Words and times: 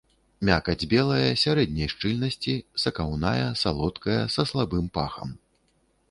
Мякаць 0.47 0.87
белая, 0.93 1.27
сярэдняй 1.41 1.91
шчыльнасці, 1.93 2.55
сакаўная, 2.83 3.45
салодкая, 3.63 4.17
са 4.37 4.47
слабым 4.53 4.89
пахам. 4.97 5.29